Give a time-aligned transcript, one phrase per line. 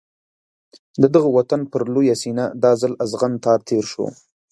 [1.01, 4.05] د دغه وطن پر لویه سینه دا ځل اغزن تار تېر شو.